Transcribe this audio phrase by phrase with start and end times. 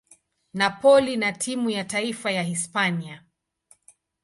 [0.53, 3.23] Napoli na timu ya taifa ya Hispania.